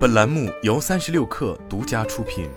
[0.00, 2.48] 本栏目由三十六氪独家出品。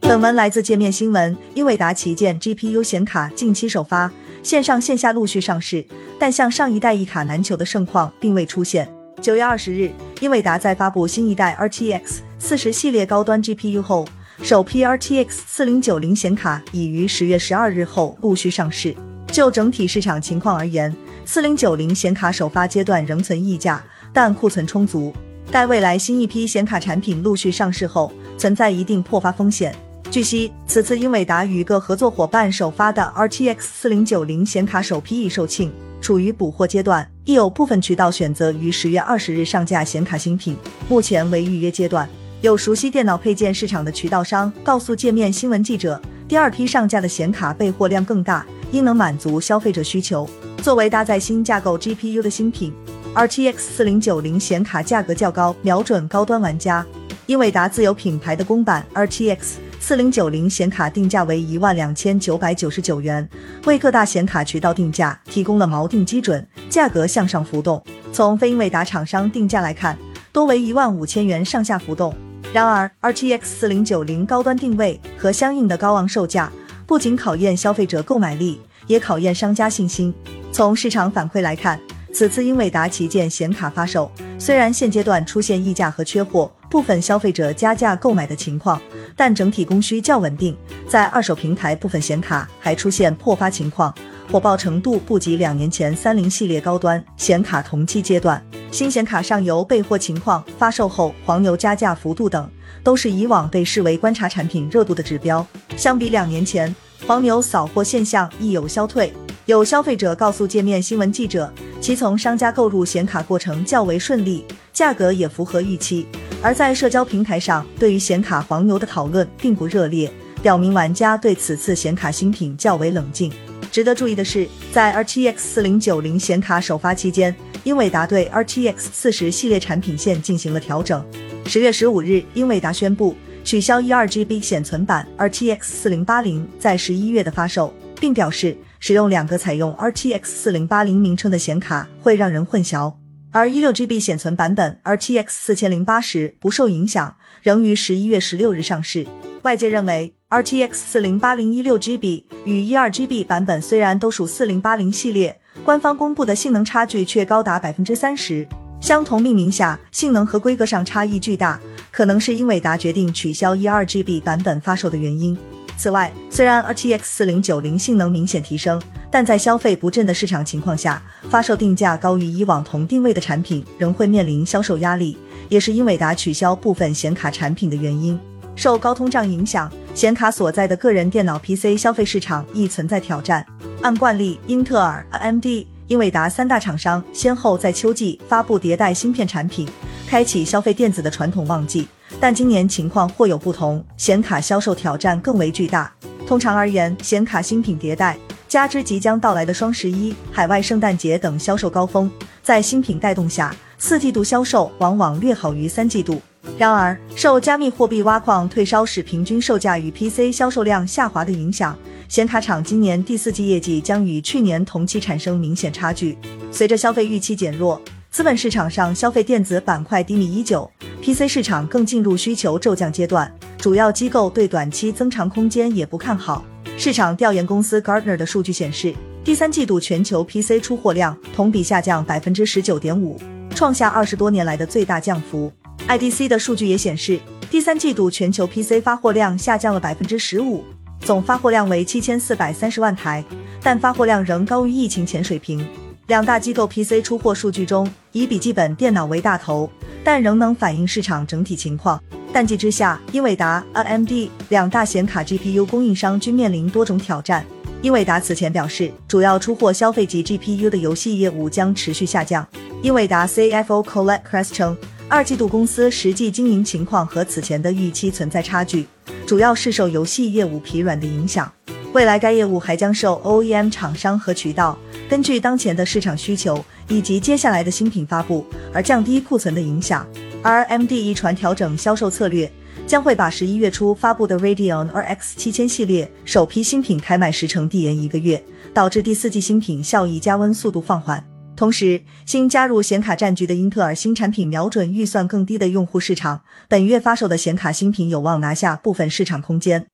[0.00, 1.36] 本文来自界面新闻。
[1.56, 4.12] 英伟达旗舰 GPU 显卡近期首发，
[4.44, 5.84] 线上线下陆续上市，
[6.20, 8.88] 但像上一代一卡难求的盛况并未出现。
[9.20, 9.90] 九月二十日，
[10.20, 14.06] 英伟达在发布新一代 RTX 四十系列高端 GPU 后，
[14.40, 18.94] 首批 RTX 四零九零显卡已于十月十二日后陆续上市。
[19.32, 20.92] 就整体市场情况而言，
[21.32, 23.80] 四零九零显卡首发阶段仍存溢价，
[24.12, 25.14] 但库存充足。
[25.48, 29.72] 待未来新一批显卡产品陆续上市后，存在一定破发风险。
[30.10, 40.56] 据悉，此次英伟达与各合作伙伴首发的 RTX 四零九零显卡首批已售罄，处于补货阶段，亦有部分渠道选择于十月二十日上架显卡新品，
[40.88, 42.08] 目前为预约阶段。
[42.40, 50.28] 有熟悉电脑配件市场的渠道商告诉界面新闻记者，第二批上架的显卡备货量更大，应能满足消费者需求。
[50.60, 52.72] 作为搭载新架构 GPU 的新品
[53.14, 56.84] ，RTX 四零九零显卡价格较高，瞄准高端玩家。
[57.26, 59.38] 英伟达自有品牌的公版 RTX
[59.78, 63.26] 四零九零显卡定价为一万两千九百九十九元，
[63.64, 67.82] 为各大显卡渠道定价提供了锚定基准，价格向上浮动。
[68.12, 69.96] 从非英伟达厂商定价来看，
[70.30, 72.14] 多为一万五千元上下浮动。
[72.52, 76.52] 然而，RTX 四零九零高端定位和相应的高昂售价，
[76.86, 80.12] 不仅考验消费者购买力，也考验商家信心。
[80.52, 81.80] 从市场反馈来看，
[82.12, 88.80] 此次英伟达旗舰显卡发售，虽然现阶段出现溢价和缺货，部分消费者加价购买的情况，
[89.16, 90.56] 但整体供需较稳定。
[90.88, 93.94] 在二手平台，部分显卡还出现破发情况，
[94.30, 98.42] 火爆程度不及两年前三菱系列高端显卡同期阶段。
[98.72, 102.50] 新显卡上游备货情况、发售后黄牛加价幅度等，
[102.82, 105.46] 都是以往被视为观察产品热度的指标。
[105.76, 106.74] 相比两年前，
[107.06, 109.12] 黄牛扫货现象亦有消退。
[109.46, 116.06] 有消费者告诉界面新闻记者，其从商家购入显卡过程较为顺利，价格也符合预期。
[116.42, 120.10] 而在社交平台上，对于显卡黄牛的讨论并不热烈，
[120.42, 123.32] 表明玩家对此次显卡新品较为冷静。
[123.72, 127.34] 值得注意的是，在 RTX 四零九零显卡首发期间，
[127.64, 131.04] 英伟达对 RTX 四十系列产品线进行了调整。
[131.46, 138.56] 十月十五日，英伟达宣布取消一二 GB 显存版 RTX 四零八零在十一月的发售，并表示。
[138.82, 142.94] 使用两个采用 RTX 四零八零名称的显卡会让人混淆，
[143.30, 149.06] 而一六 GB 显存版本 RTX 四千零八十不受影响，仍于十一月十六日上市。
[149.42, 158.48] 外界认为，RTX 四零八零一六 GB 与一二 GB 版本虽然都属四零八零系列，官方公布的性能差距却高达百分之三十。
[158.80, 161.60] 相同命名下，性能和规格上差异巨大，
[161.90, 165.36] 可能是英伟达决定取消一二 GB 版本发售的原因。
[165.80, 168.78] 此外，虽然 RTX 四零九零性能明显提升，
[169.10, 175.16] 但在消费不振的市场情况下，发售定价高于以往同定位的产品仍会面临销售压力，
[175.48, 178.20] 也是英伟达取消部分显卡产品的原因。
[178.54, 183.46] 受高通胀影响，显卡所在的个人电脑 PC 消费市场亦存在挑战。
[183.80, 185.46] 按惯例，英特尔、AMD、
[185.86, 189.66] 英伟达三大厂商先后在秋季发布迭代芯片产品，
[190.10, 191.86] 开启消费电子的传统旺季。
[192.18, 195.92] 但今年情况或有不同，显卡销售挑战更为巨大。
[196.26, 202.10] 通常而言，显卡新品迭代，加之即将到来的双十一、海外圣诞节等销售高峰，
[202.42, 206.20] 在新品带动下，四季度销售往往略好于三季度。
[206.58, 211.78] 然而，受加密货币挖矿退烧使平均售价与 PC 销售量下滑的影响，
[212.08, 216.18] 显卡厂今年第四季业绩将与去年同期产生明显差距。
[216.50, 220.68] 随着消费预期减弱，资本市场上消费电子板块低迷已久。
[221.00, 226.44] PC 市场更进入需求骤降阶段，主要机构对短期增长空间也不看好。
[226.76, 233.16] 市场调研公司 Gartner 的数据显示，第三季度全球 PC 出货量同比下降百分之十九点五，
[233.54, 235.50] 创下二十多年来的最大降幅。
[235.86, 240.64] IDC 的数据也显示，第三季度全球 PC 发货量下降了百分之十五，
[241.00, 243.24] 总发货量为七千四百三十万台，
[243.62, 245.64] 但发货量仍高于疫情前水平。
[246.10, 249.70] 两大机构 PC 出货数据中，以笔记本电脑为大头。
[250.02, 252.02] 但仍能反映市场整体情况。
[252.32, 254.10] 淡季之下，英伟达、AMD
[254.48, 257.46] 两大显卡 GPU 供应商均面临多种挑战。
[257.82, 262.44] 英伟达此前表示，主要出货消费级 GPU 的游戏业务将持续下降。
[262.82, 264.76] 英伟达 CFO Colette Kress 称，
[265.08, 268.84] 二季度公司实际经营情况和此前的预期存在差距，
[269.24, 271.52] 主要是受游戏业务疲软的影响。
[271.92, 274.78] 未来该业务还将受 OEM 厂商和渠道
[275.08, 276.64] 根据当前的市场需求。
[276.90, 278.44] 以及接下来的新品发布
[278.74, 280.04] 而降低库存的影响。
[280.42, 282.50] 而 AMD 一传调整销售策略，
[282.84, 288.42] 将会把十一月初发布的 Radeon RX 七千系列首批新品开卖时程递延一个月，
[288.74, 291.24] 导致第四季新品效益加温速度放缓。
[291.54, 299.89] 同时，新加入显卡战局的英特尔新产品瞄准预算更低的用户市场，本月发售的显卡新品有望拿下部分市场空间。